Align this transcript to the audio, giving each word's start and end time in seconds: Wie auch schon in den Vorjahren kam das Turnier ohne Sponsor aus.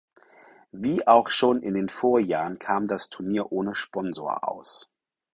Wie 0.71 1.05
auch 1.05 1.27
schon 1.27 1.61
in 1.61 1.75
den 1.75 1.87
Vorjahren 1.87 2.57
kam 2.57 2.87
das 2.87 3.09
Turnier 3.11 3.51
ohne 3.51 3.75
Sponsor 3.75 4.47
aus. 4.49 4.89